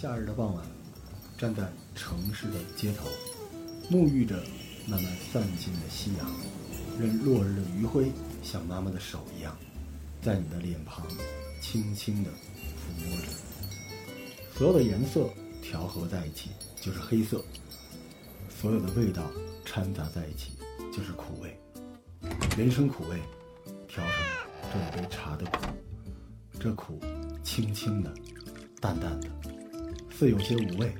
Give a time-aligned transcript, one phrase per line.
[0.00, 0.64] 夏日的傍晚，
[1.36, 3.08] 站在城市的街头，
[3.90, 4.36] 沐浴着
[4.86, 6.30] 慢慢散尽的夕阳，
[7.00, 9.58] 任落日的余晖像妈妈的手一样，
[10.22, 11.04] 在你的脸庞
[11.60, 13.26] 轻轻地抚摸着。
[14.56, 15.28] 所有的颜色
[15.60, 17.44] 调和在一起就是黑色，
[18.48, 19.24] 所有的味道
[19.64, 20.52] 掺杂在一起
[20.92, 21.58] 就是苦味。
[22.56, 23.20] 人生苦味，
[23.88, 24.14] 调成
[24.72, 25.66] 这一杯茶的苦，
[26.60, 27.00] 这苦
[27.42, 28.14] 轻轻的，
[28.80, 29.57] 淡淡的。
[30.18, 30.92] 似有些无味，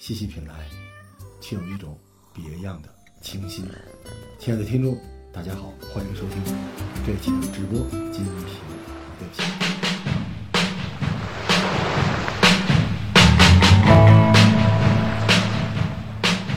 [0.00, 0.52] 细细品来，
[1.40, 1.96] 却有一种
[2.34, 2.88] 别样的
[3.20, 3.64] 清新。
[4.36, 4.98] 亲爱的听众，
[5.32, 6.42] 大家好，欢迎收听
[7.06, 7.78] 这期的直播
[8.10, 8.34] 精品
[9.16, 9.42] 对不起。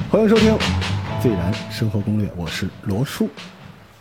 [0.10, 0.54] 欢迎收听
[1.22, 3.30] 《最然生活攻略》，我是罗叔，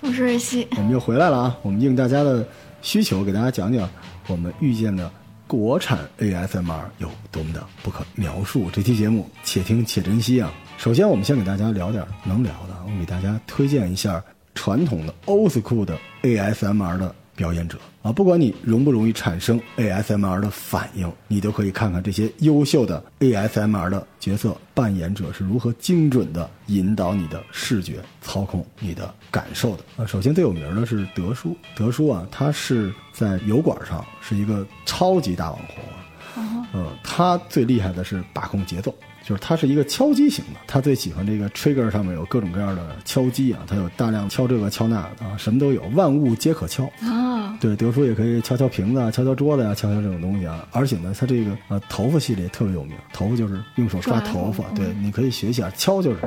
[0.00, 1.58] 我是瑞希，我们又回来了啊！
[1.61, 2.48] 我们应大家的
[2.80, 3.86] 需求，给大家讲讲
[4.27, 5.12] 我们遇见的。
[5.50, 8.70] 国产 ASMR 有多么的不可描述？
[8.72, 10.52] 这期节目且听且珍惜啊！
[10.78, 14.22] 首先，我们先给大家聊点能聊的，我给大家推荐一下
[14.54, 18.12] 传统的 Old School 的 ASMR 的表演者啊！
[18.12, 30.05] 不管你容不容易产生 ASMR 的反应，你都可以看看这些优秀的 ASMR 的角色扮演者是如何精准的引导你的视觉，操控你的感受的啊！
[30.05, 32.92] 首先最有名的是德叔，德叔啊，他是。
[33.12, 35.84] 在油管上是一个超级大网红
[36.42, 38.94] 啊，嗯，他最厉害的是把控节奏，
[39.27, 47.30] 就是他是一个敲击型的，他最喜欢这个 trigger 上面有各种各样的敲击啊，他有大量敲这个敲那啊，什么都有，万物皆可敲啊。
[47.60, 50.66] 对，德叔也可以敲敲瓶子啊、敲敲桌子呀，敲敲这种东西啊。
[50.72, 56.20] 而且呢，他这个呃头发系列特别有名，头发就是用手抓头发，对，你可以学一下敲就是，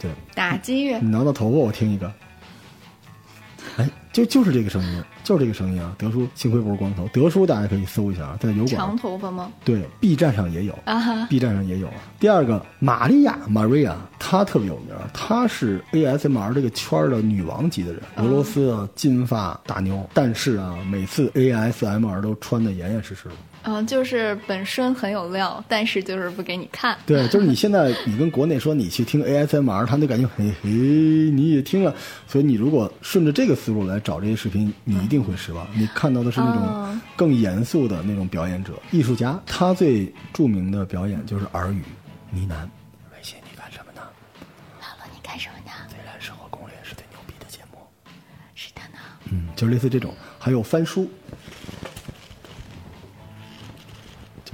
[0.00, 2.12] 对，打击乐，你挠挠头发，我听一个。
[3.76, 5.92] 哎，就就是这个声音，就是这个声音啊！
[5.98, 9.50] 德叔幸亏不是光头，德叔大家可以搜一下啊，在油管长头发吗？
[9.64, 11.94] 对，B 站上也有啊哈，B 站上也有啊。
[12.20, 23.34] 第二个，玛利亚 Maria，她特别有名，她是 ASMR 这个圈的女王级的人，俄罗斯的金发大妞，但是啊，每次 ASMR 都穿的严严实实的。
[23.68, 26.96] 嗯，就是本身很有料，但是就是不给你看。
[27.04, 31.92] 对，就是你现在你跟国内说你去听 ASMR，他就感觉嘿嘿，你也听了，
[32.28, 35.66] 所以你如果顺着这个思路来找这些视频，你一定会失望。
[35.74, 41.82] 你看到的是那种更严肃的那种表演者、艺术家，他最著名的表演就是耳语
[42.30, 42.54] 呢喃。
[43.12, 44.00] 微信，你干什么呢？
[44.80, 45.72] 老罗，你干什么呢？
[45.88, 47.78] 虽然生活攻略是最牛逼的节目。
[48.54, 48.98] 是的呢。
[49.32, 51.10] 嗯，就类似这种，还有翻书。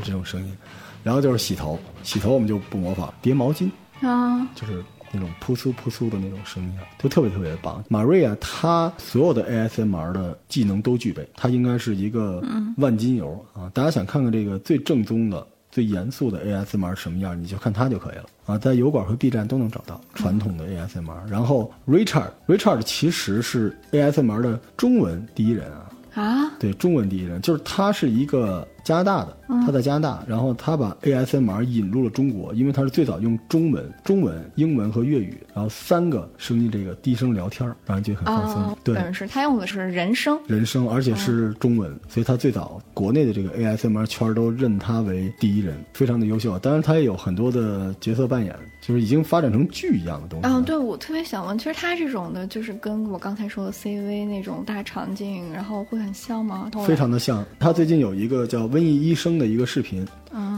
[0.03, 0.57] 就这种声音，
[1.03, 3.71] 然后就是洗头，洗头我们就不模仿，叠毛巾
[4.01, 7.83] 啊，就是那种扑簌扑簌的那种声音，就特别特别棒。
[7.89, 12.43] 马瑞亚她所有的 ASMR 的技能都具备，她应该是一个
[12.79, 13.71] 万金油啊！
[13.73, 18.59] 大家想看看这个最正宗的、最严肃的 ASMR 什么样，你就看她就可以了啊！
[18.59, 21.29] 在油管和 B 站都能找到传统的 ASMR。
[21.29, 28.67] 然后 Richard，Richard 其实是 ASMR 的中文第一人啊啊，对，中文第一人，就是他是一个。
[28.85, 38.77] 加拿大的，他在加拿大，然后他把 ASMR 引入了中国，因为他是最早用中文、中文、英文和粤语，然后三个声音这个低声聊天，让人觉得很放松。
[38.83, 46.59] 对，是他用的是人声，人声，而且是中文，所以他最早国内的这个 ASMR 圈都认他为第一人，非常的优秀。
[46.59, 50.49] 当然，他也有很多的角色扮演，就是已经发展成剧一样的东西。
[50.49, 56.69] 嗯，对，我特别想问，其实他这种的，就是跟我刚才说的 CV 那种大场景，然后会很像吗？
[56.85, 57.45] 非常的像。
[57.61, 58.72] 他最近有一个叫。
[58.73, 60.07] 瘟疫医生的一个视频，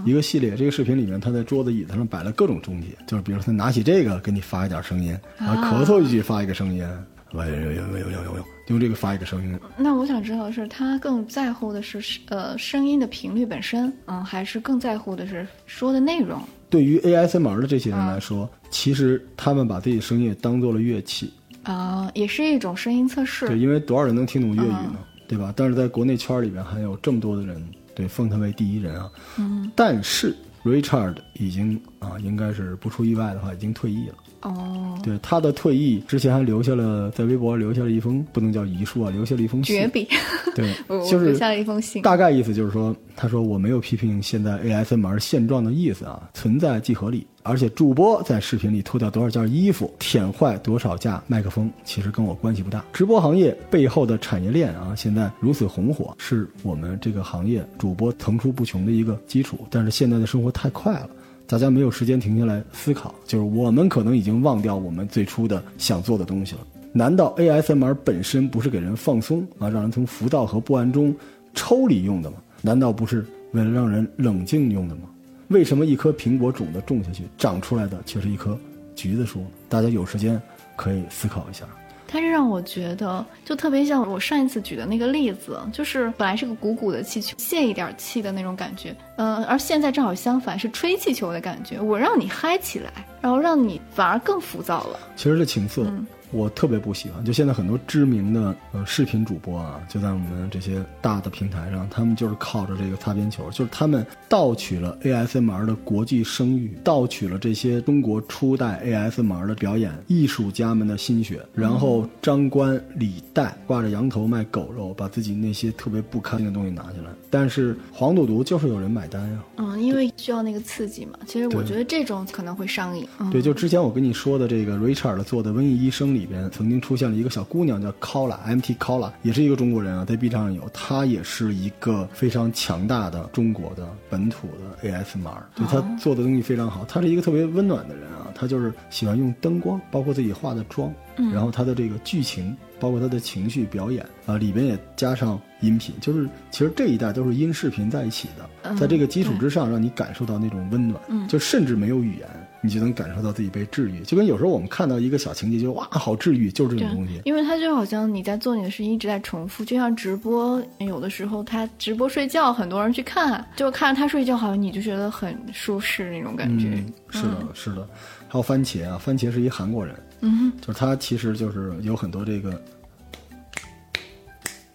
[0.05, 0.55] 一个系列。
[0.55, 6.87] 这个视频里面，他在桌子椅子上摆了各种东西，就是比如说他拿起这个给你发一点声音，然后咳嗽一句发一个声音，
[7.33, 9.59] 喂喂喂喂喂喂，用这个发一个声音。
[9.77, 16.41] 那我想知道是他更在乎的是呃声音的频率本身，嗯，还是更在乎的是说的内容？
[16.71, 21.33] 对于 ASMR 的这些人来说，其实他们把自己声音当做了乐器
[21.65, 23.49] 啊，也是一种声音测试。
[23.49, 24.97] 对，因为多少人能听懂粤语呢？
[25.27, 25.53] 对吧？
[25.57, 27.65] 但是在国内圈里边还有这么多的人。
[27.95, 29.11] 对，封他为第一人啊！
[29.39, 34.15] 嗯，但是 Richard 已经啊，应该是不出意外的话，已经退役了。
[34.45, 40.07] 哦，对，他的退役之前还留下了在微博留下了一封不能叫遗书啊，留下了一封绝笔。
[40.55, 40.73] 对，
[41.11, 42.03] 就是留下了一封信。
[42.03, 47.27] 大概意思就是说，他说我没有批评现在 ASMR 现状的意思啊，存在即合理。
[47.43, 52.83] 而且主播在视频里脱掉多少件衣服，舔坏多少架麦克风，其实跟我关系不大。
[52.93, 59.59] 直播行业背后的产业链啊，现在如此红火，是我们这个行业主播层出不穷的一个基础。
[59.71, 61.09] 但是现在的生活太快了，
[61.47, 66.61] 大家没有时间停下来思考，就是我们可能已经忘掉我们最初的想做的东西了。
[66.93, 71.15] 难道 ASMR 本身不是给人放松啊，让人从浮躁和不安中
[71.53, 72.39] 抽离用的吗？
[72.63, 73.25] 难道不是？
[73.53, 75.03] 为了让人冷静用的吗？
[75.49, 78.59] 为什么一颗苹果种子种下去，长出来的却是一棵
[78.97, 79.45] 橘子树？
[79.69, 80.41] 大家有时间
[80.77, 81.67] 可以思考一下。
[82.15, 91.81] 它是让我觉得，就特别像我上一次举的那个例子，就是本来是个鼓鼓的气球，泄一点气的那种感觉，嗯、而现在正好相反，是吹气球的感觉。
[91.81, 95.01] 我让你嗨起来，然后让你反而更浮躁了。
[95.17, 95.83] 其实这情色，
[96.31, 97.25] 我特别不喜欢。
[97.25, 117.11] 就现在很多知名的呃视频主播啊，就在我们这些大的平台上，他们就是靠着这个擦边球，就是他们盗取了 ASMR 的国际声誉，盗取了这些中国初代 ASMR 的表演艺术家们的心血，然后张冠李戴，挂着羊头卖狗肉，把自己那些特别不堪的东西拿下来。
[117.31, 121.19] 但是黄赌毒就是有人买单呀、嗯，因为需要那个刺激嘛。
[121.27, 123.07] 其实我觉得这种可能会上瘾。
[123.19, 140.93] 嗯、对，就之前我跟你说的这个 Richard 做的《瘟疫医生》里边，曾经出现了一个小姑娘叫 Kola，MT Kola，也是一个中国人啊，在 B 站上有，她也是一个非常强大的中国的本土的 ASMR，对她做的东西非常好，她是一个特别温暖的人啊，她就是喜欢用灯光，包括自己化的妆，
[141.33, 152.29] 然后她的这个剧情，包括她的情绪表演啊，里边也加上音频，就是其实这一代都是音视频在一起的，在这个基础之上，让你感受到那种温暖，就甚至没有语言。
[152.65, 157.21] 你就能感受到自己被治愈，就跟有时候我们看到一个小情节，就哇，好治愈，就是这种东西。
[157.27, 166.71] 因为它就好像你在做你的事情一直在重复，就像直播，有的时候他直播睡觉，很多人去看，就看着他睡觉，好像你就觉得很舒适那种感觉。
[166.71, 167.87] 嗯，是的，是的。
[168.29, 172.59] 还有番茄啊，番茄是一韩国人，嗯就是他其实就是有很多这个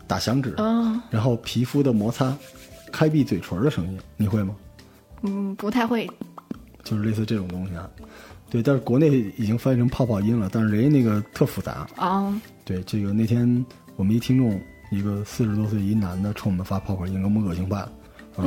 [0.05, 0.53] 打响指，
[1.09, 2.37] 然后皮肤的摩擦、
[2.91, 4.55] 开闭嘴唇的声音，你会吗？
[5.23, 6.09] 嗯，不太会。
[6.89, 7.89] 就是类似这种东西啊。
[8.49, 11.87] 对，但是国内已经翻译成泡泡音了，但是人家那个特复杂。
[11.95, 13.65] 啊、对，这个那天
[13.95, 14.59] 我们一听众，
[14.91, 17.91] 一个四十多岁一男的冲我们发泡泡音，给我们恶心坏了。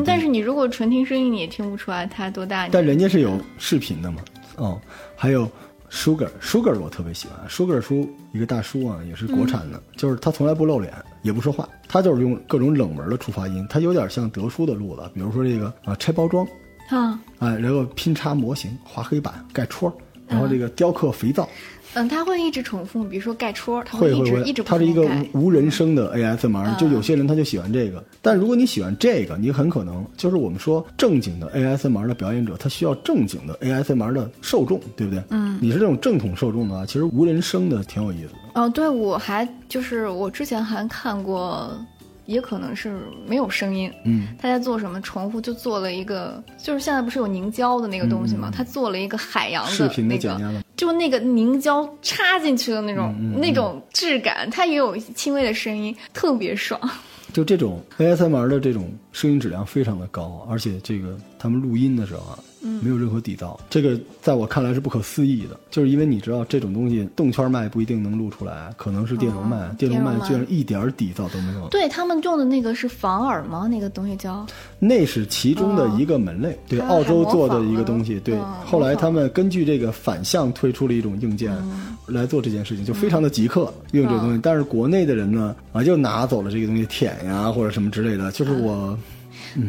[0.05, 2.69] 但是你如果纯听声音，你也听不出来他多大。
[2.69, 4.23] 但人家是有视频的嘛，
[4.57, 4.81] 哦，
[5.15, 5.49] 还有
[5.91, 10.93] Sugar，Sugar 我特别喜欢，Sugar 叔一个大叔啊，也是国产的，就是他从来不露脸，
[11.23, 16.47] 也不说话，他就是用各种冷门的触发音，他有点像德叔的路子，比如说这个啊拆包装，
[16.89, 19.93] 啊，啊，然后拼插模型、画黑板、盖戳，
[20.29, 21.49] 然后这个雕刻肥皂，
[21.95, 28.03] 嗯，他会一直重复，比如说盖戳，他一会会会直一直，它是一个无人声的 ASMR，就有些人他就喜欢这个。
[28.23, 35.23] 但如果你喜欢这个，你很可能就是我们说正经的 ASMR 的表演者，他需要正经的 ASMR 的受众，对不对？
[35.31, 38.61] 嗯，你是这种正统受众的话，其实无人声的挺有意思的。
[38.61, 41.71] 哦，对，我还就是我之前还看过，
[42.33, 48.51] 也可能是没有声音，嗯，他在做什么重复，就做了一个，就是现在不是有凝胶的那个东西吗？
[48.55, 56.81] 他做了一个海洋嗯视频的那个，就那个凝胶插进去的那种、嗯那种质感，它也有轻微的声音，特别爽。
[57.33, 62.39] 就这种 ASMR 的这种声音质量非常的高，而且这个他们录音的时候啊，
[62.83, 65.59] 没有任何底噪，这个在我看来是不可思议的。
[65.71, 71.69] 就是因为你知道这种东西动圈麦不一定能录出来，可能是电容麦，哦电容麦居然一点底噪都没有。
[71.69, 73.69] 对他们用的那个是防耳吗？
[73.71, 74.47] 那个东西叫
[74.79, 78.35] 那是其中的一个门类，对，澳洲做的一个东西，对。
[78.37, 81.55] 嗯后来他们根据这个反向推出了一种硬件
[82.07, 84.41] 来做这件事情，就非常的极客用这个东西。
[84.43, 88.99] 但是国内的人呢，啊，就拿走了这个东西舔呀或者什么之类的，就是我。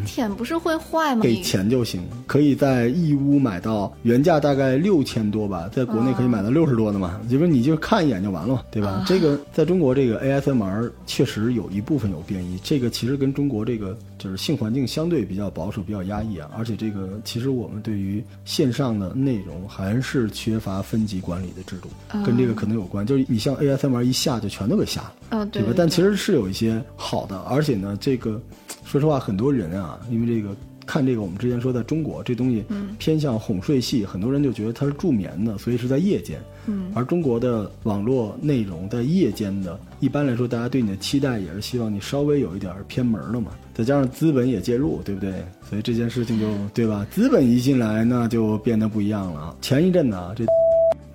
[0.04, 1.22] 舔不是会坏吗？
[1.22, 9.04] 给钱就行，可以在义乌买到原价大概六千多吧，在国内可以买到六十多的嘛，就是你就看一眼就完了嘛，对吧？
[9.06, 21.88] 这个在中国这个 ASMR 确实有一部分有变异，这个其实跟中国这个就是性环境相对比较保守、比较压抑啊，而且这个其实我们对于线上的内容还是缺乏分级管理的制度，
[22.24, 23.06] 跟这个可能有关。
[23.06, 25.12] 就是你像 ASMR 一下就全都给下了。
[25.50, 25.72] 对吧？
[25.76, 28.40] 但其实是有一些好的，而且呢，这个
[28.84, 30.54] 说实话，很多人啊，因为这个
[30.86, 32.64] 看这个，我们之前说在中国这东西
[32.98, 36.38] 偏向哄睡戏，很多人就觉得它是助眠的，所以是在夜间。
[36.66, 43.52] 嗯，而中国的网络内容在夜间的，一般来说，大家对你的期待也是希望你稍微有一点偏门的嘛。
[43.74, 45.32] 再加上资本也介入，对不对？
[45.68, 47.06] 所以这件事情就对吧？
[47.10, 49.56] 资本一进来，那就变得不一样了啊。
[49.60, 50.44] 前一阵呢，这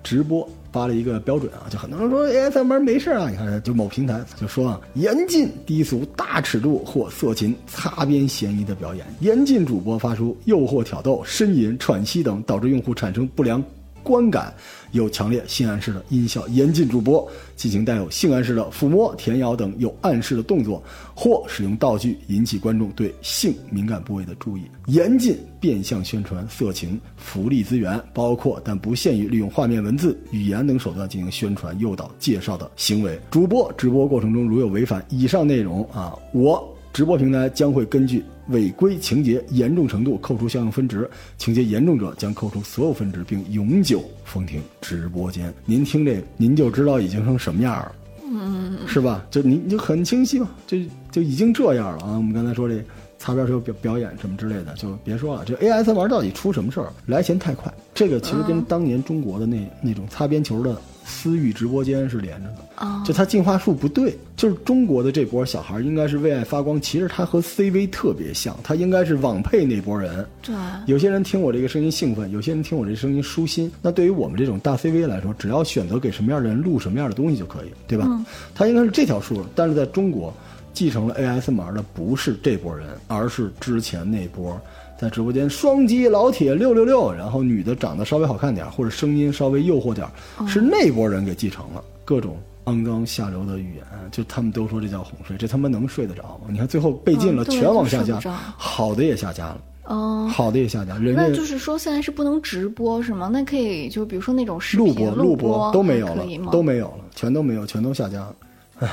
[0.02, 13.62] 直播发了一个标准啊，就很多人说哎，咱们没事啊，你看就某平台就说啊，严禁低俗、大尺度或色情、擦边嫌疑的表演，严禁主播发出诱惑、挑逗、呻吟、喘息等导致用户产生不良
[14.02, 14.52] 观感，
[14.92, 17.26] 有强烈性暗示的音效，严禁主播
[17.56, 20.82] 进行带有性暗示的抚摸、舔咬等有暗示的动作，
[21.14, 33.18] 或使用道具引起观众对性敏感部位的注意，严禁变相宣传色情、福利资源，包括但不限于利用画面、文字、语言等手段进行宣传、诱导、介绍的行为。
[33.30, 36.69] 主播直播过程中如有违反以上内容啊，我。
[36.92, 45.52] 直播平台将会根据违规情节严重程度扣除相应分值，情节严重者将扣除所有分值，并永久封停直播间。
[45.64, 47.94] 您听这，您就知道已经成什么样了，
[48.24, 49.24] 嗯，是吧？
[49.30, 50.76] 就您就很清晰嘛，就
[51.12, 52.16] 就已经这样了啊。
[52.16, 52.84] 我们刚才说这
[53.20, 55.44] 擦边球表表演什么之类的，就别说了。
[55.44, 56.88] 这 ASMR 到底出什么事儿？
[57.06, 60.76] 来钱太快，这个其实跟当年中国的那那种擦边球的。
[61.02, 70.24] 私域直播间是连着的，哦就它进化数不对，就是中国的这波小孩应该是为爱发光，其实他和 CV 特别像，他应该是网配那波人。
[70.40, 70.54] 对，
[70.86, 73.72] 有些人听我这个声音兴奋，有些人听我这声音舒心。
[73.82, 78.06] 那对于我们这种大 CV 来说，只要选择给什么样的人录什么样的东西就可以，对吧？
[78.54, 80.32] 他应该是这条数，但是在中国，
[80.72, 84.60] 继承了 ASMR 的不是这波人，而是之前那波
[84.98, 90.06] 在直播间双击老铁六六六，然后女的长得稍微好看点，或者声音稍微诱惑点，
[90.46, 92.36] 是那波人给继承了各种。
[92.66, 96.48] 肮脏下流的语言，就他们都说这叫哄睡，这他妈能睡得着吗？
[96.50, 98.20] 你看最后被禁了，嗯全网下架
[98.56, 99.60] 好的也下架了。
[99.84, 100.28] 哦。
[100.30, 103.28] 好的也下架，人家那就是说，现在是不能直播是吗？
[103.32, 108.36] 那可以，就比如说那种视频录播、录播都没有了都没有了，全都没有，全都下架了。
[108.80, 108.92] 唉，就是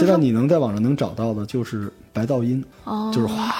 [0.00, 3.54] 现在你能在网上能找到的就是白噪音，哦就是哗。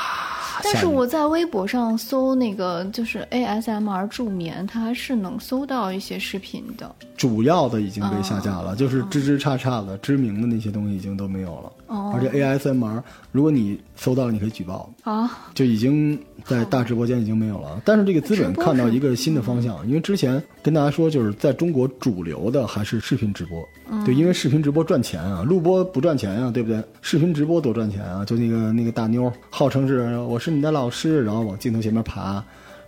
[0.62, 6.94] 但是我在微博上搜那个就是 ASMR 助眠，它还是能搜到一些视频的。
[7.18, 11.72] 主要的已经被下架哦了，就是吱吱叉叉的知名的那些东西已经都没有了。
[11.88, 17.80] 哦而且 ASMR，如果你搜到了，你可以举报，啊，就已经在大直播间已经没有了。
[17.84, 26.82] 但是这个资本看到一个新的方向，因为之前跟大家说，就是在中国主流的还是视频直播，嗯对，因为视频直播赚钱啊，录播不赚钱啊，对不对？
[27.00, 28.24] 视频直播多赚钱啊！
[28.24, 32.44] 就那个那个大妞，号称是我是你的老师，然后往镜头前面爬。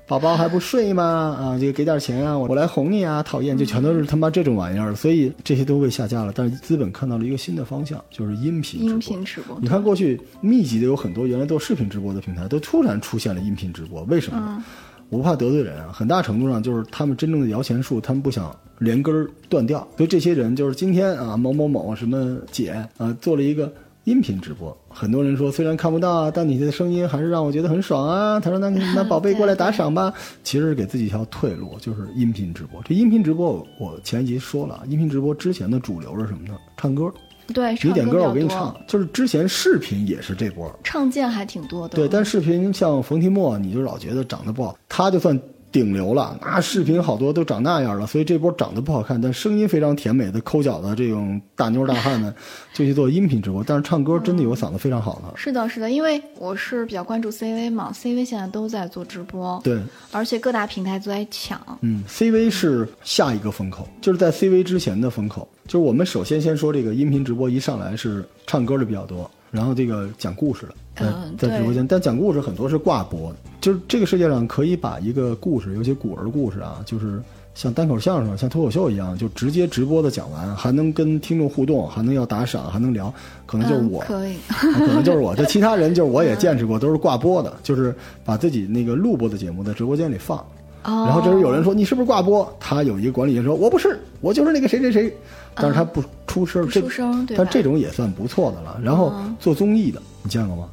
[0.06, 1.02] 宝宝还不睡吗？
[1.04, 3.20] 啊，这个给点钱啊，我我来哄你啊！
[3.24, 6.32] 讨厌，就全都是他妈这种玩意儿，所以这些都被下架了。
[6.32, 14.64] 但是资本看到了一个新的方向，就是音频直播音频直播你看过去密集的有很多原来做视频直播的平台，都突然出现了音频直播，为什么呢？
[15.08, 23.72] 我不怕得罪人啊，很大程度上就是他们真正的摇钱树，他们不想连根儿断掉，所以这些人就是今天啊某某某什么姐啊做了一个
[24.06, 28.38] 音频直播，很多人说虽然看不到啊，但你的声音还是让我觉得很爽啊。
[28.38, 32.80] 他说那那宝贝过来打赏吧， 其实是给自己一条退路，就是音频直播。
[32.84, 36.54] 这音频直播我我前一集说了，音频直播之前的主流是什么呢？
[36.76, 37.12] 唱歌。
[37.52, 41.96] 对，你点歌我给你唱，就是之前视频也是这波，唱见还挺多的。
[41.96, 45.36] 对，但视频像冯提莫，你就老觉得长得不好，他就算
[45.76, 52.34] 顶流了，那视频好多都长那样了，所以这波长得不好看，但声音非常甜美的抠脚的这种大妞大汉呢，
[52.72, 59.78] 就去做音频直播，但是唱歌真的有嗓子非常好的，是的，是的，因为我是比较关注 CV 嘛，CV 现在都在做直播，对。
[60.12, 61.60] 而且各大平台都在抢。
[61.82, 65.46] 嗯，CV 是下一个风口，就是在 CV 之前的风口。
[65.66, 73.36] 就是我们首先先说这个音频直播，一上来是唱歌的比较多，然后这个讲故事的，在嗯在直播间，但讲故事很多是挂播的。
[73.60, 77.20] 就是这个世界上可以把一个故事，尤其古儿故事啊，就是
[77.54, 83.12] 像单口相声、像脱口秀一样，就直接直播的讲完，还能跟听众互动，还能要打赏，还能聊，
[83.46, 84.04] 可能就是我。
[84.04, 84.36] 嗯可以，
[84.86, 87.94] 可能就是我，这其他人就是我也见识过，都是挂播的，就是
[88.24, 90.38] 把自己那个录播的节目在直播间里放。
[90.84, 92.48] 哦然后这时候有人说你是不是挂播？
[92.60, 95.12] 他有一个管理员说我不是，我就是那个谁谁谁，
[95.56, 98.80] 但是他不出声，这出声对但这种也算不错的了。
[98.82, 100.68] 然后嗯做综艺的，你见过吗？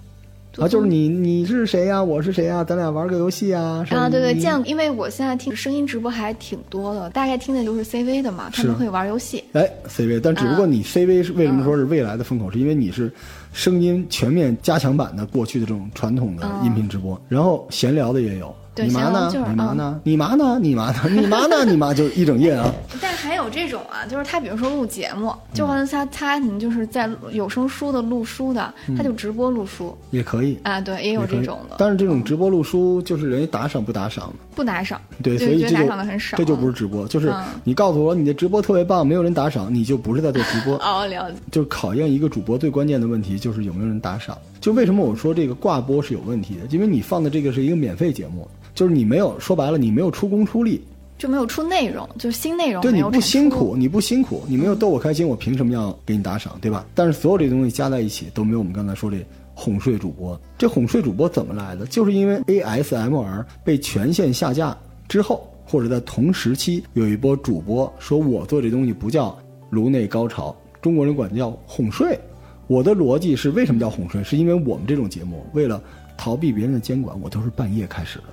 [0.59, 3.83] 啊，就是你你是谁呀、我是谁呀、咱俩玩个游戏啊？
[3.89, 9.43] 啊，对对，见过，因为我现在听声音直播还挺多的，大概听的就是 CV 的嘛，他们会玩游戏。
[9.53, 13.11] 哎，CV，但只不过你 CV 是为什么说是未来的风口，是因为你是
[13.51, 18.53] 声音全面加强版的过去的这种传统的音频直播，然后闲聊的也有。
[18.75, 19.31] 对你妈呢？
[19.33, 20.01] 你妈呢？
[20.03, 20.59] 你妈呢？
[20.59, 21.09] 你妈呢？
[21.09, 21.65] 你妈呢？
[21.65, 22.73] 你妈就一整夜啊！
[22.99, 40.75] 但还有这种啊，就是他比如说录节目，就好像他他你就是在有声书的录书的，他就直播录书也可以，啊，对，也有这种的，但是这种直播录书就是人家打赏不打赏的，不打赏，对，所以这就赏的很少，这就不是直播，就是嗯你告诉我你的直播特别棒，没有人打赏，你就不是在做直播。
[40.83, 44.35] 哦，了解，就是考验一个主播最关键的问题，就是有没有人打赏。
[44.59, 46.61] 就为什么我说这个挂播是有问题的？
[46.69, 50.83] 因为你放的这个是一个免费节目，就是你没有说白了，你没有出工出力，
[51.17, 56.85] 就没有出内容，就是新内容对你不辛苦，你不辛苦，你没有逗我开心，我凭什么要给你打赏，对吧？
[56.95, 59.17] 但是所有这东西加在一起都没有我们刚才说这
[59.53, 60.39] 哄睡主播。
[60.57, 61.85] 这哄睡主播怎么来的？
[61.85, 64.75] 就是因为 ASMR 被全线下架
[65.07, 69.37] 之后，或者在同时期有一波主播说我做这东西不叫
[69.69, 72.19] 颅内高潮，中国人管叫哄睡。
[72.65, 74.23] 我的逻辑是为什么叫哄睡？
[74.23, 75.81] 是因为我们这种节目为了
[76.17, 78.25] 逃避别人的监管，我都是半夜开始的。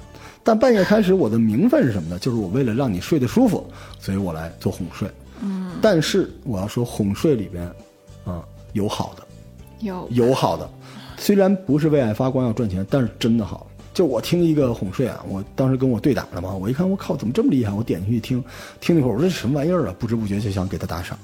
[0.50, 2.18] 但半夜开始，我的名分是什么呢？
[2.18, 3.64] 就是我为了让你睡得舒服，
[4.00, 5.08] 所以我来做哄睡。
[5.40, 7.64] 嗯，但是我要说哄睡里边，
[8.24, 8.42] 啊、
[8.72, 9.22] 有好的，
[9.78, 10.68] 有有好的，
[11.16, 13.64] 虽然不是为爱发光要赚钱，但是真的好。
[13.94, 17.72] 就我听一个哄睡啊，我当时跟我对打了嘛，我一看我靠，怎么这么厉害？
[17.72, 18.42] 我点进去听，
[18.80, 19.94] 听了一会儿，我说这什么玩意儿啊？
[20.00, 21.16] 不知不觉就想给他打赏，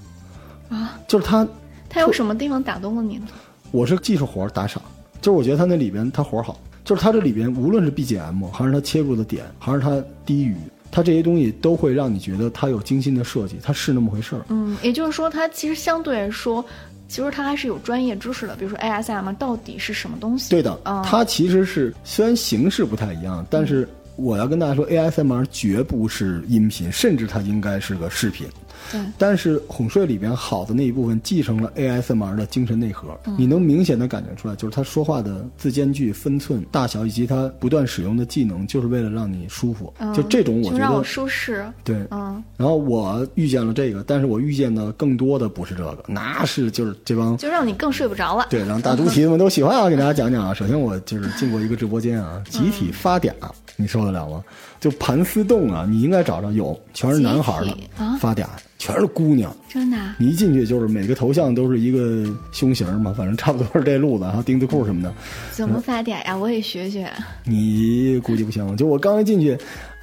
[0.68, 1.44] 啊，就是他，
[1.88, 3.26] 他有什么地方打动了你呢？
[3.72, 4.80] 我是技术活打赏，
[5.20, 6.56] 就是我觉得他那里边他活好，
[6.86, 10.56] 就是它这里边无论是 BGM 还是它切入的点，还是它低语，
[10.90, 14.42] 它这些东西都会让你觉得它有精心的设计，它是那么回事儿。
[14.48, 16.64] 嗯，也就是说，它其实相对来说，
[17.08, 20.48] 其实它还是有专业知识的，比如说 ASM 到底是什么东西？
[20.48, 28.46] 对的，嗯它其实是虽然形式不太一样，但是我要跟大家说，ASMR 绝不是音频，甚至它应该是个视频。
[28.90, 39.92] 对，但是哄睡里边好的那一部分继承了 ASMR 的精神内核，你能明显的感觉出来，就是他说话的字间距、分寸、大小，以及他不断使用的技能，就是为了让你舒服。
[39.98, 41.66] 嗯就这种，我觉就让我得舒适。
[41.84, 41.96] 对。
[42.10, 48.46] 嗯，然后我遇见了这个，但是我遇见的更多的不是这个，那是就是这帮就让你更睡不着了。
[48.48, 49.88] 对，让大猪蹄子们都喜欢啊！
[49.88, 50.54] 给大家讲讲啊。
[50.54, 53.32] 首先，我就是进过一个直播间啊， 集体发嗲，
[53.76, 54.42] 你受得了吗？
[54.78, 58.46] 就盘丝洞啊，你应该找着有，全是男孩的啊发嗲，
[58.78, 59.54] 全是姑娘。
[59.68, 60.16] 真的啊？
[60.18, 65.12] 你一进去就是每个头像都是一个胸型嘛，反正差不多是这路子，然后丁字裤什么的。
[65.52, 66.36] 怎么发嗲呀？
[66.36, 67.10] 我也学学。
[67.44, 69.56] 你估计不行，就我刚一进去，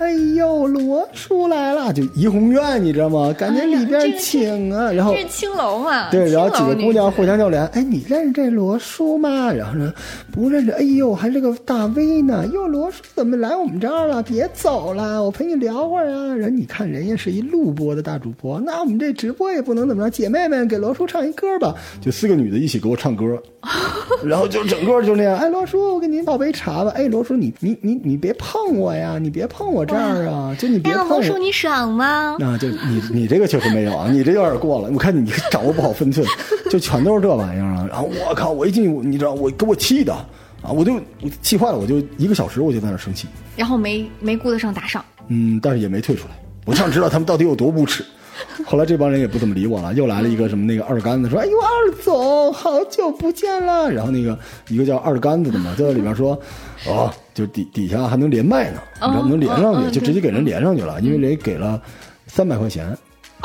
[0.04, 3.34] 哎呦，罗叔来了，就怡红院，你知道吗？
[3.40, 6.10] 感觉里边请啊，然后这是青楼嘛？
[6.12, 9.50] 对，然后几个姑娘互相叫脸，哎，你认识这罗叔吗？
[9.50, 9.94] 然后呢
[10.30, 12.46] 不认识，哎呦，还是个大 V 呢。
[12.48, 14.22] 哟，罗叔怎么来我们这儿了？
[14.22, 16.36] 别走了，我陪你聊会儿啊。
[16.36, 21.74] 人你看人家是一录播的大主播，那我们这直播也不能怎么着，姐妹们给罗叔唱一歌吧。
[22.02, 23.42] 就四个女的一起给我唱歌，
[24.26, 25.38] 然后就整个就那样。
[25.38, 26.92] 哎，罗叔，我给您倒杯茶吧。
[26.94, 31.16] 哎，罗叔，你你你你别碰我呀，你别碰我这儿啊，就你别哎呀，碰我。
[31.16, 32.36] 魔术你爽吗？
[32.40, 34.90] 啊，就你你这个确实没有啊，你这有点过了。
[34.92, 36.26] 我看你掌握不好分寸，
[36.70, 37.88] 就全都是这玩意儿啊。
[37.90, 40.14] 然后我靠，我一进去，你知道我给我气的
[40.62, 45.04] 啊，我就我气坏了，我就一个小时我就在那儿生气，然后没没顾得上打赏。
[45.28, 46.36] 嗯，但是也没退出来。
[46.66, 48.04] 我想知道他们到底有多无耻。
[48.66, 54.38] 后来这帮人也不怎么理我了，又来了一个什么那个二杆子，说：“哎呦，二总，好久不见了。”然后那个
[54.70, 56.40] 一个叫二杆子的嘛，就在里边说
[56.88, 61.82] ：“哦，就底底下还能连麦呢，你知道能连上去，就直接给人连上去了，因为人给了
[62.28, 62.96] 三百块钱。”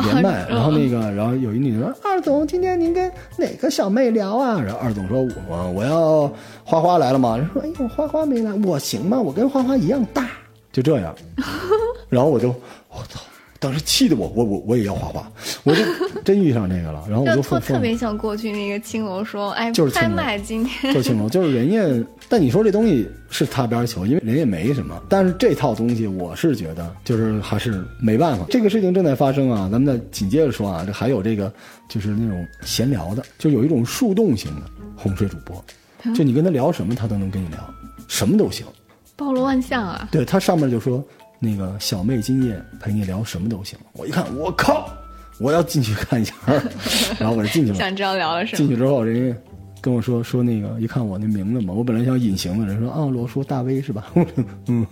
[0.05, 9.21] 连麦，嗯然后那个，然后有一女的说：“二总，今天您跟哪个小妹聊啊？”然后二总说：“我我要花花来了嘛？”人说：“哎呦，花花没来，我行吗？
[9.21, 10.29] 我跟花花一样大。”
[10.71, 11.13] 就这样，
[12.09, 12.51] 然后我就
[12.91, 13.19] 我操，
[13.61, 15.33] 当时气得我我我我也要画画，
[15.65, 15.83] 我就
[16.25, 17.43] 真遇上这个了，然后我就。
[17.43, 25.03] 特特别想过去那个青楼说，哎，就是拍卖今天就青楼，就是人家， 但你说这东西是擦边球，因为人也没什么。
[25.09, 28.45] 但是这套东西，我是觉得就是还是没办法。
[28.49, 31.53] 这个事情正在发生啊，咱们再紧接着说啊，这还有这个
[31.89, 34.63] 就是那种闲聊的，就有一种树洞型的
[34.95, 35.65] 哄睡主播，
[36.15, 37.59] 就你跟他聊什么，他都能跟你聊，
[38.07, 38.65] 什么都行。
[39.17, 40.09] 包罗万象啊。
[40.13, 41.03] 对他上面就说
[41.39, 43.79] 那个小妹今夜陪你聊什么都行。
[43.93, 44.89] 我一看，我靠，
[45.39, 46.35] 我要进去看一下，
[47.19, 47.79] 然后我就进去了。
[47.79, 48.57] 想知道聊了什么？
[48.59, 49.39] 进去之后，人家
[49.81, 54.07] 跟我说说那个，一看我那名字嘛，我本来想隐形的，人说啊，罗叔大 V 是吧？
[54.15, 54.87] 我 说嗯，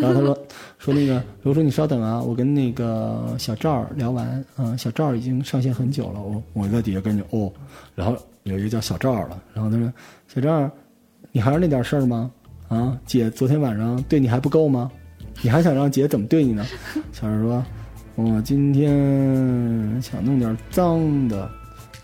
[0.00, 0.38] 然后他说
[0.78, 7.52] 说那个罗叔你稍等啊，我跟那个小赵聊完，啊，小赵已经上线很久了，我我在底下跟着哦，
[7.94, 9.92] 然后有一个叫小赵儿了，然后他说
[10.34, 10.70] 小赵，
[11.32, 12.30] 你还是那点事儿吗？
[12.68, 14.90] 啊，姐昨天晚上对你还不够吗？
[15.42, 16.64] 你还想让姐怎么对你呢？
[17.12, 17.64] 小赵说，
[18.14, 21.38] 我今天想弄点脏的。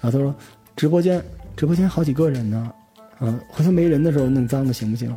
[0.01, 0.35] 然后他说，
[0.75, 1.22] 直播间
[1.57, 2.72] 直播间好几个人呢，
[3.20, 5.14] 嗯、回头没人的时候弄脏的行不行？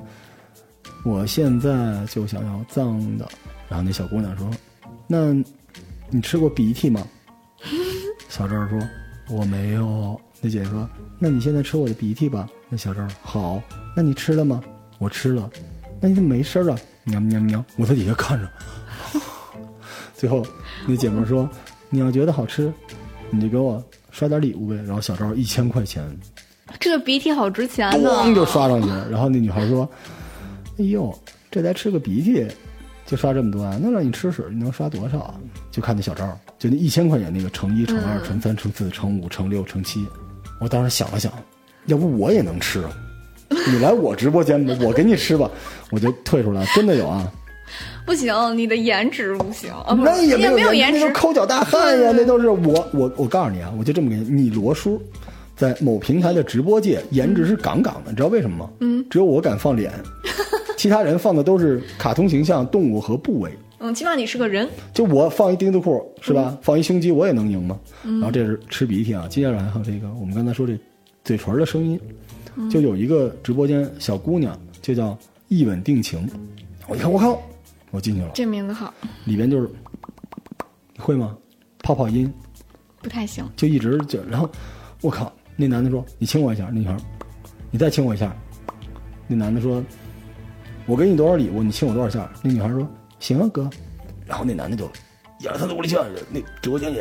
[1.06, 3.26] 我现在就想要脏的。
[3.70, 4.50] 然后那小姑娘说，
[5.08, 5.34] 那
[6.10, 7.08] 你吃过鼻涕吗？
[8.28, 8.80] 小赵说，
[9.30, 10.20] 我没有。
[10.42, 12.50] 那姐姐说，那你现在吃我的鼻涕吧。
[12.68, 13.62] 那小赵好，
[13.96, 14.62] 那你吃了吗？
[14.98, 15.50] 我吃了。
[16.02, 16.80] 那你怎么没声儿啊？
[17.10, 17.66] 喵喵喵！
[17.78, 18.50] 我在底下看着。
[20.16, 20.46] 最后，
[20.86, 21.50] 那姐们儿说
[21.90, 22.72] ：“你要觉得好吃，
[23.30, 26.04] 你就给我刷点礼物呗。”然后小赵一千块钱，
[26.80, 28.10] 这个鼻涕好值钱呢。
[28.10, 29.10] 咣就刷上去了。
[29.10, 29.90] 然后那女孩说
[30.78, 31.18] ：“哎呦，
[31.50, 32.46] 这才吃个鼻涕，
[33.06, 33.80] 就刷这么多啊？
[33.82, 35.36] 那让你吃屎，你能刷多少啊？”
[35.72, 40.06] 就看那小赵，就那一千块钱那个乘一、乘二、乘三、乘四、乘五、乘六、乘七。
[40.60, 41.32] 我当时想了想，
[41.86, 42.92] 要不我也能吃啊？
[43.50, 45.50] 你来我直播间吧，我给你吃吧，
[45.92, 46.66] 我就退出来。
[46.76, 47.30] 真的有啊。
[48.06, 51.08] 不行，你的颜值不行，啊、不是那也没没有颜值。
[51.12, 55.00] 抠脚大汉呀，那都是我我我告诉你啊，我就这么跟你，你罗叔
[55.56, 58.70] 在某平台的直播界颜值是杠杠的，你知道为什么吗？
[58.80, 59.92] 嗯，只有我敢放脸，
[60.76, 63.52] 其他人放的都是卡通形象、动物和部位。
[63.78, 64.68] 嗯，起码你是个人。
[64.92, 66.58] 就我放一丁子裤是吧？
[66.64, 67.80] 放一胸肌我也能赢吗？
[68.04, 70.76] 然后这是吃鼻涕啊，接下来还有这个我们刚才说这
[71.24, 72.00] 嘴唇的声音，
[72.68, 75.18] 就有一个直播间小姑娘，就叫
[75.48, 76.28] 一吻定情。
[76.88, 77.40] 我一看，我靠，
[77.92, 78.92] 我进去了，这名字好，
[79.26, 79.70] 里边就是
[80.96, 81.38] 你会吗？
[81.84, 82.32] 泡泡音
[83.02, 83.48] 不太行。
[83.56, 84.50] 就一直就，然后
[85.02, 86.98] 我靠，那男的说你亲我一下，那女孩，
[87.70, 88.36] 你再亲我一下。
[89.28, 89.84] 那男的说，
[90.88, 92.32] 我给你多少礼物，你亲我多少下？
[92.44, 92.88] 那女孩说
[93.20, 93.70] 行啊哥，
[94.26, 94.86] 然后那男的就
[95.42, 97.00] 仰着他的武力下，那直播间里，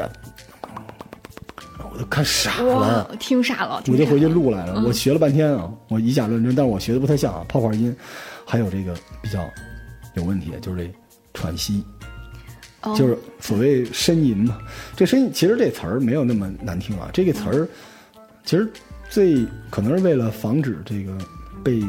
[1.93, 7.95] 我都看傻哇了。，听傻了，听我就回去录来了，我学了半天啊，我以假乱真，但是我学的不太像啊，泡泡音，
[8.45, 9.49] 还有这个比较
[10.15, 10.93] 有问题，就是这
[11.33, 11.85] 喘息，
[12.83, 14.59] 哦就是所谓呻吟嘛。
[14.97, 17.69] 这呻吟其实这词儿没有那么难听啊，这个词儿
[18.45, 18.69] 其实
[19.09, 21.17] 最可能是为了防止这个
[21.63, 21.83] 被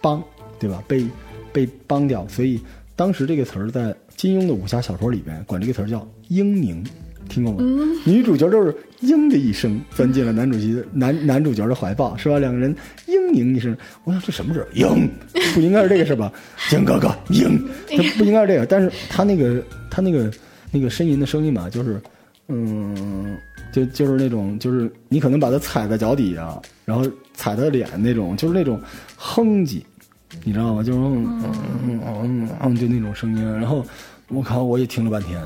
[0.00, 0.22] 帮，
[0.58, 0.82] 对吧？
[0.88, 1.06] 被
[1.52, 2.60] 被帮掉，所以
[2.96, 6.82] 当时这个词儿在金庸的武侠小说里边管这个词儿叫英宁。
[7.28, 7.62] 听过吗？
[8.04, 12.38] 女主角就是“嘤”的一声钻进了男主角的男男主角的怀抱，是吧？
[12.38, 12.74] 两个人
[13.06, 14.66] 嘤咛一声，我想这什么事？
[14.74, 15.08] 嘤，
[15.54, 16.32] 不应该是这个是吧？
[16.68, 17.60] 嘤哥哥，嘤，
[17.90, 20.30] 他不应该是这个，但是他那个他那个
[20.70, 22.00] 那个呻吟的声音嘛，就是
[22.48, 23.36] 嗯，
[23.72, 28.80] 就就是那种，就是你可能把他踩在脚底下，然后踩他脸那种，就是那种
[29.16, 29.82] 哼唧，
[30.44, 30.82] 你知道吗？
[30.82, 31.54] 就是嗯嗯
[31.86, 33.52] 嗯嗯嗯，就那种声音。
[33.54, 33.84] 然后
[34.28, 35.40] 我靠，我也听了半天，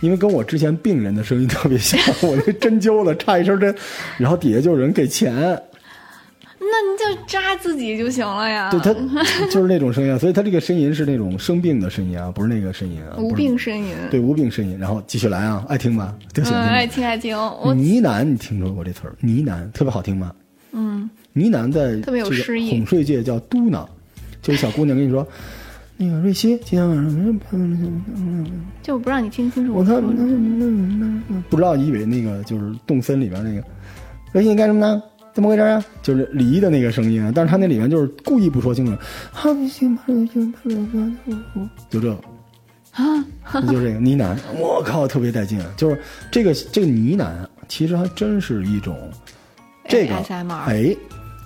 [0.00, 3.74] 因为跟我之前病人的声音特别像，我那针灸了，插一身针，
[4.16, 5.34] 然后底下就有人给钱，
[6.60, 8.70] 那你就扎自己就行了呀。
[8.70, 8.92] 对他
[9.50, 13.94] 就是那种声音啊，所以他这个呻吟是那种生病的呻吟啊，不是那个呻吟啊，无病呻吟。
[14.10, 14.78] 对无病呻吟。
[14.78, 16.14] 然后继续来啊，爱听吧？
[16.34, 16.62] 特喜嗯。
[16.68, 19.14] 爱听爱听，我呢喃，你听说过这词儿？
[19.20, 20.32] 呢喃特别好听吗？
[20.72, 23.86] 嗯，呢喃在特别有诗意哄睡界叫嘟囔，
[24.42, 25.26] 就是小姑娘跟你说，
[26.00, 27.40] 那个瑞希今天晚上，
[28.82, 29.82] 就不让你听清楚我。
[31.50, 33.66] 不知道以为那个就是动森里边那个
[34.32, 35.02] 瑞希你干什么呢？
[35.34, 35.84] 怎么回事啊？
[36.00, 38.92] 就是李一的那个声音，但是他那里面就是故意不说清楚，
[41.90, 42.16] 就这个。
[42.92, 43.24] 啊，
[43.66, 45.60] 就这个呢喃，我靠，特别带劲。
[45.76, 48.96] 就是这个这个呢喃，其实还真是一种
[49.88, 50.14] 这个
[50.66, 50.96] 哎，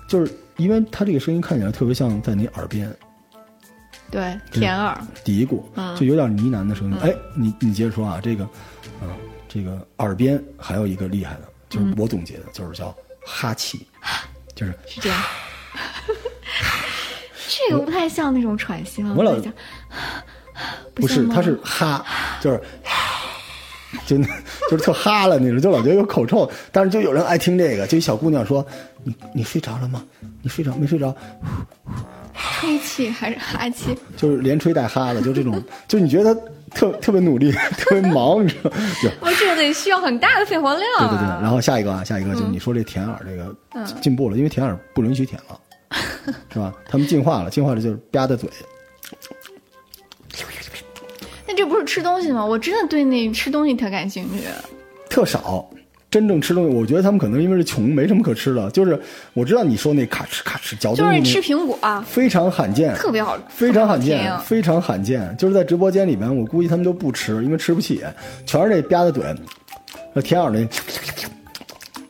[0.09, 2.91] 就是因为它这个声音看起来特别像在你耳边
[4.13, 6.97] 对，甜耳，嘀咕，嗯就有点呢喃的声音。
[7.01, 8.45] 哎，你你接着说啊，这个，
[9.01, 9.09] 啊，
[9.49, 12.95] 这个耳边还有一个厉害的，就是嗯我总结的，就是叫
[13.25, 13.87] 哈气，
[14.55, 15.19] 就是是这样。
[17.49, 19.15] 这个不太像那种喘息吗？
[19.17, 19.53] 我老在讲
[20.95, 22.05] 不是，他是哈，
[22.41, 22.63] 就是。
[24.07, 24.27] 就那
[24.71, 27.87] 就是特哈了那种，就老觉得有口臭，但是就有人爱听这个。
[27.87, 28.67] 就一小姑娘说
[29.05, 30.03] ：“你你睡着了吗？
[30.41, 31.15] 你睡着没睡着？”
[32.35, 33.97] 吹气还是哈气？
[34.17, 36.41] 就是连吹带哈的，就这种， 就你觉得他
[36.75, 38.71] 特特别努力， 特别忙，你知道？
[39.03, 41.09] 对我这个得需要很大的肺活量啊。
[41.09, 41.43] 对对对。
[41.43, 45.59] 然后下一个啊，下一个就是你说这舔耳这个嗯进步了，因为舔耳不允许舔了，
[46.53, 46.73] 是吧？
[46.89, 48.49] 他们进化了，进化了就是吧嗒嘴，
[51.47, 52.45] 那这不是吃东西吗？
[52.45, 54.45] 我真的对那吃东西特感兴趣。
[55.11, 55.69] 特少。
[56.13, 58.71] 真正吃东西，我觉得他们可能因为是穷，没什么可吃的。
[58.71, 59.01] 就是
[59.33, 65.35] 我知道你说那咔哧咔哧嚼就是东西那，吃苹果，非常罕见，特别好，非常罕见非常罕见。
[65.39, 68.03] 就是在直播间里面，我估计他们都不吃，因为吃不起，
[68.45, 69.25] 全是那吧嗒嘴，
[70.13, 70.69] 那舔耳那，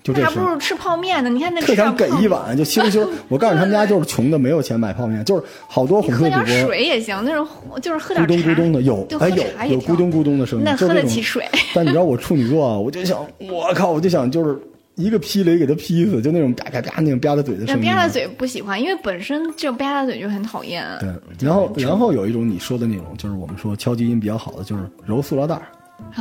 [0.03, 1.31] 就还不如吃泡面呢。
[1.31, 3.09] 你看那特想给一碗就羞羞。
[3.29, 7.47] 我告诉你，他们家就是穷的，没有钱买泡面，就是好多哄喝点睡主播水也行，那种
[7.81, 11.49] 就是喝点咕，咚咕咚的，有就喝哎有有咕咚咕咚的声音，那喝就这种得起水。
[11.75, 14.59] 但你知道我处女座啊，我就想，我靠，我就想就是
[14.97, 17.87] 一个劈雷给他劈死，就那种啪啪啪那种吧嗒嘴的那声音。
[17.87, 20.85] 吧嗒嘴不喜欢，因为本身就吧嗒嘴就很讨厌。
[21.01, 21.09] 对，
[21.47, 25.63] 然后然后有一种你说的那种，就是我们说敲击音比较好的，就是揉塑料袋儿，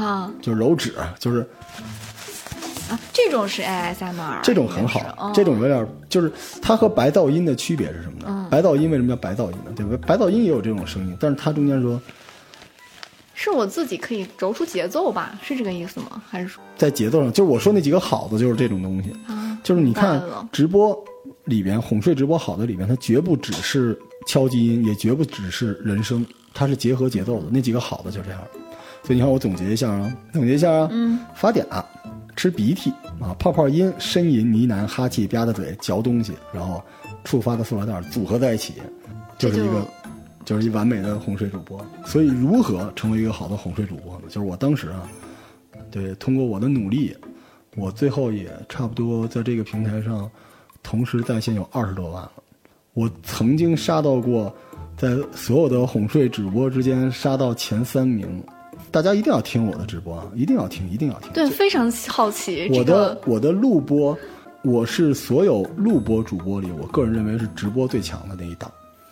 [0.02, 1.46] 啊就是揉纸，就是
[2.92, 6.30] 啊，这种是 ASMR，这种很好，哦这种有点就是
[6.62, 8.26] 它和白噪音的区别是什么呢？
[8.28, 9.72] 嗯白噪音为什么叫白噪音呢？
[9.76, 9.98] 对不对？
[10.06, 12.00] 白噪音也有这种声音，但是它中间说
[13.34, 15.40] 是我自己可以轴出节奏吧？
[15.42, 16.22] 是这个意思吗？
[16.30, 19.58] 还是说在节奏上，就是我说那几个好的就是这种东西，啊？
[19.64, 20.98] 就是你看直播
[21.46, 27.46] 里边哄睡直播好的里边，它绝不只是敲击音，也绝不只是人声，它是结合节奏的。
[27.50, 28.42] 那几个好的就这样。
[29.04, 31.66] 所以你看，我总结一下啊，总结一下啊，嗯，发嗲，
[32.36, 36.84] 吃鼻涕啊，泡泡音、呻吟、呢喃、哈气、吧嗒嘴、嚼东西，然后
[37.24, 38.74] 触发的塑料袋组合在一起，
[39.38, 39.88] 就是一个。
[40.44, 44.22] 就是一完美的哄睡主播，所以如何成为一个好的哄睡主播呢？
[44.28, 45.08] 就是我当时啊，
[45.92, 47.16] 对，通过我的努力，
[47.76, 50.30] 我最后也差不多在这个平台上
[50.82, 52.32] 同时在线有二十多万了。
[52.96, 54.54] 我曾经杀到过，
[54.98, 58.44] 在所有的哄睡主播之间杀到前三名。
[58.92, 60.26] 大家一定要听我的直播啊！
[60.36, 61.32] 一定要听，一定要听。
[61.34, 64.18] 对，非常好奇我这的个我的录播
[64.64, 68.70] 我是所有录播主播里，我个人认为是直播最强的那一档。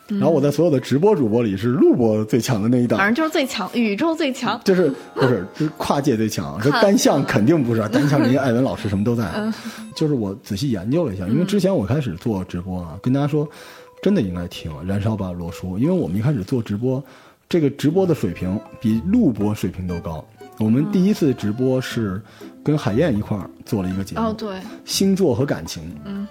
[0.09, 4.59] 然后我在所有的直播主播里是录播最强的那一档，反正就是最强，宇宙最强。
[4.65, 6.59] 就是不是就是跨界最强？
[6.63, 9.31] 这单项肯定不是， 单项人家艾文老师什么都在。
[9.95, 13.47] 就是我仔细研究了一下，因为之前我开始做直播啊，跟大家说，
[14.01, 17.03] 真的应该听《燃烧吧罗叔》，因为我们一开始做直播，
[17.49, 20.23] 这个直播的水平比录播水平都高。
[20.59, 22.21] 我们第一次直播是
[22.63, 26.27] 跟海燕一块儿做了一个节目，哦对，星座和感情，嗯。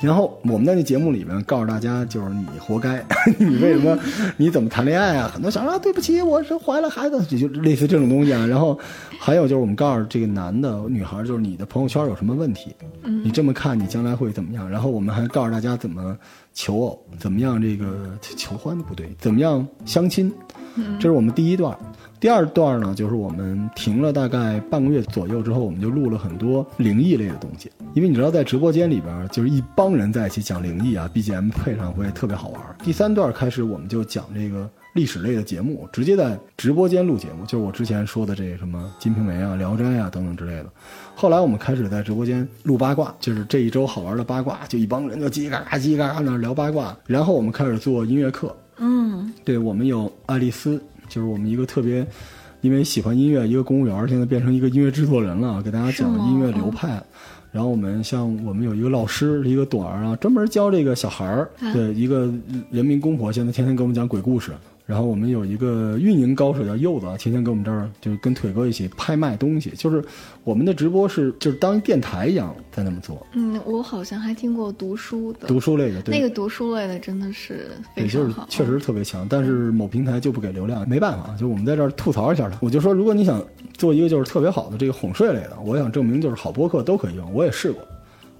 [0.00, 3.02] 然后我们在那节目里面告诉大家，就是你活该，
[3.38, 3.98] 你为什么，
[4.36, 5.30] 你怎么谈恋爱啊？
[5.32, 8.46] 很多小孩啊，对不起，我是怀了孩子，就类似这种东西啊。
[8.46, 8.78] 然后
[9.18, 12.74] 还有就是我们告诉这个男的、女孩，就是你的朋友圈有什么问题，
[13.24, 14.68] 你这么看你将来会怎么样？
[14.68, 16.14] 然后我们还告诉大家怎么
[16.52, 20.30] 求偶，怎么样这个求欢不对，怎么样相亲，
[20.98, 21.74] 这是我们第一段。
[22.26, 27.70] 第二段呢，就是我们停了大概半个月左右之后，我们就录了很多灵异类的东西。
[27.94, 32.60] 因为你知道，在直播间里边，就是一帮人在一起讲灵异啊，BGM 配上会特别好玩。
[32.82, 40.66] 第三段开始，我们就讲这个历史类的节目，直接在直播间录节目，就是我之前说的这什么《金瓶梅》啊、《聊斋》啊等等之类的。
[41.14, 46.96] 后来我们开始在直播间录八卦，就是这一周好玩的八卦，就一帮人就叽叽嘎嘎、叽叽嘎嘎那聊八卦。
[47.06, 50.82] 然后我们开始做音乐课，嗯，对我们有爱丽丝。
[51.08, 52.06] 就是我们一个特别，
[52.60, 57.02] 因为喜欢音乐，一个公务员现在变成一个音乐制作人了，给大家讲音乐流派。
[57.52, 62.30] 然后我们像我们有一个老师，一个朵儿啊，专门教这个小孩儿对一个
[62.70, 64.52] 人民公婆，现在天天给我们讲鬼故事。
[64.86, 69.70] 然后我们有一个运营高手叫柚子，天天跟我们这儿就是跟腿哥一起拍卖东西。
[69.70, 70.02] 就是
[70.44, 73.26] 我们的直播是就是当电台一样在那么做。
[73.32, 79.26] 嗯，我好像还听过读书的，读书类的，对那个读书类的真的是非常好，确实特别强。
[79.28, 82.56] 但是某平台就不给流量，没办法，就我们在这儿吐槽一下他。
[82.62, 83.44] 我就说，如果你想
[83.76, 87.82] 做一个就是特别好的这个哄睡类的，我想证明就是好播客都可以用，我也试过。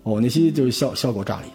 [0.04, 1.50] 哦，那期就是效效果炸裂。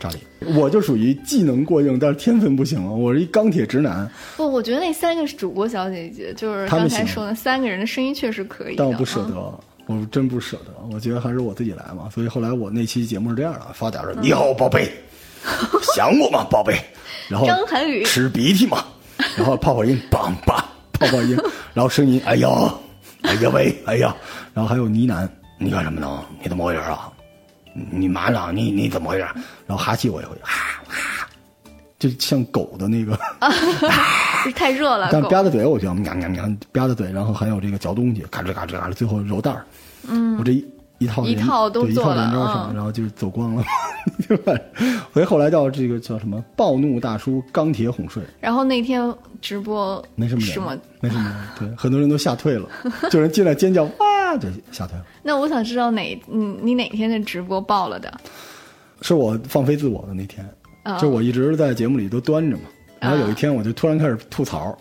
[0.00, 0.54] 炸裂！
[0.56, 4.10] 我就属于技能过硬，但是天分不行我是一钢铁直男。
[4.36, 8.76] 不，我觉得那三个是主播小姐姐，就是刚才说的三个人的声音确实可以。
[8.76, 9.34] 但我不舍得，
[9.86, 10.74] 我真不舍得。
[10.90, 12.08] 我觉得还是我自己来嘛。
[12.12, 14.90] 所以后来我那期节目是这样的：发点说你好，宝贝，
[15.94, 16.74] 想我吗，宝贝？
[17.28, 18.84] 然后张涵予吃鼻涕嘛，
[19.36, 21.36] 然后泡泡音， 梆梆泡泡音，
[21.74, 22.48] 然后声音，哎呀，
[23.22, 24.16] 哎呀喂，哎呀，
[24.54, 26.24] 然后还有呢喃，你干什么呢？
[26.42, 27.12] 你怎么回事啊？
[27.90, 28.50] 你妈呢？
[28.52, 29.22] 你你怎么回事？
[29.66, 31.28] 然后哈气我也会哈哈，
[31.98, 33.18] 就像狗的那个
[34.56, 35.08] 太热了。
[35.12, 39.64] 但吧嗒嘴，我觉得喵喵喵吧嗒嘴，然后还有这个嚼东西，嘎吱嘎吱嘎吱，最后揉蛋儿。
[40.08, 40.66] 嗯，我这一
[40.98, 43.64] 一套一套都做了，然后就走光了。
[45.12, 48.22] 所以后来叫这个叫什么暴怒大叔钢铁哄睡。
[48.40, 52.68] 然后那天直播没什么什么，没什么人对，很多人都吓退了，
[53.10, 55.04] 就人进来尖叫哇，就吓退了。
[55.22, 58.20] 那我想知道哪你你哪天的直播爆了的？
[59.02, 60.46] 是我放飞自我的那天，
[61.00, 62.64] 就我一直在节目里都端着嘛。
[63.00, 64.76] 然后有一天我就突然开始吐槽，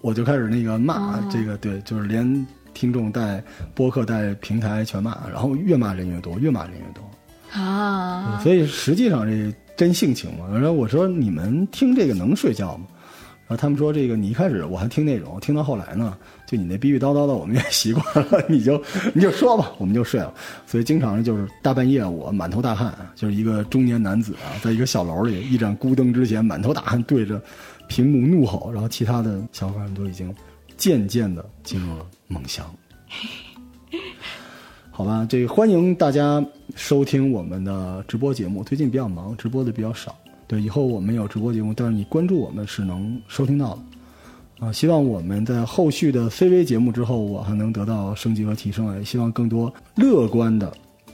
[0.00, 3.42] 我就开始那个骂这个对，就是连听众带
[3.74, 7.60] 播客带平台全骂，然后越骂人越多，越骂人越多。
[7.60, 10.46] 啊，所以实际上这真性情嘛。
[10.52, 12.86] 然后我说你们听这个能睡觉吗？
[13.46, 16.16] 然后他们说这个你一开始我还听那种，听到后来呢，
[16.48, 18.82] 就你那逼逼叨叨的我们也习惯了，你就
[19.12, 20.32] 你就说吧，我们就睡了。
[20.66, 27.38] 所以经常就是大半夜我满头大汗，就是一个中年男子啊，在一个小楼里一盏孤灯之前满头大汗对着
[27.86, 30.34] 屏幕怒吼，然后其他的小伙伴都已经
[30.78, 32.64] 渐渐的进入了梦乡。
[34.90, 36.42] 好吧，这欢迎大家
[36.74, 38.64] 收听我们的直播节目。
[38.64, 40.16] 最近比较忙，直播的比较少。
[40.46, 43.82] 对，以后我们有直播节目，但是你关注我们是能收听到的。
[44.58, 48.92] 啊，希望我们在后续的 CV 节目之后，我还能得到升级和提升。
[48.96, 50.72] 也希望更多乐观的、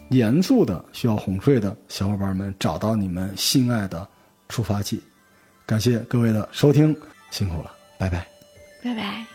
[0.09, 4.07] 严肃的、需要哄睡的小伙伴们找到你们心爱的
[4.49, 5.03] 触发器。
[5.67, 6.97] 感谢各位的收听，
[7.31, 8.27] 辛苦了，拜拜，
[8.83, 9.34] 拜拜。